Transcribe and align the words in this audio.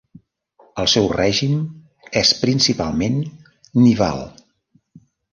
El 0.83 0.87
seu 0.93 1.09
règim 1.11 1.59
és 2.21 2.31
principalment 2.45 3.19
nival. 3.83 4.23